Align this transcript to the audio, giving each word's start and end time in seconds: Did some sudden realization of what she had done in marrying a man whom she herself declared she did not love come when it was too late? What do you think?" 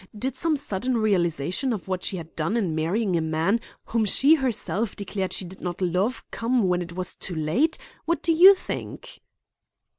Did 0.17 0.35
some 0.35 0.55
sudden 0.55 0.97
realization 0.97 1.71
of 1.71 1.87
what 1.87 2.03
she 2.03 2.17
had 2.17 2.35
done 2.35 2.57
in 2.57 2.73
marrying 2.73 3.15
a 3.15 3.21
man 3.21 3.61
whom 3.85 4.03
she 4.03 4.33
herself 4.33 4.95
declared 4.95 5.31
she 5.31 5.45
did 5.45 5.61
not 5.61 5.79
love 5.79 6.23
come 6.31 6.63
when 6.67 6.81
it 6.81 6.93
was 6.93 7.15
too 7.15 7.35
late? 7.35 7.77
What 8.05 8.23
do 8.23 8.31
you 8.33 8.55
think?" 8.55 9.21